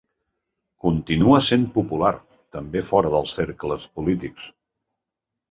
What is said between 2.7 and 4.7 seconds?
fora de cercles polítics.